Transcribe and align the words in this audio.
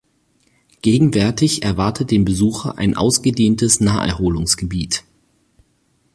Gegenwärtig 0.81 1.61
erwartet 1.61 2.09
den 2.09 2.25
Besucher 2.25 2.75
ein 2.79 2.97
ausgedehntes 2.97 3.81
Naherholungsgebiet. 3.81 5.03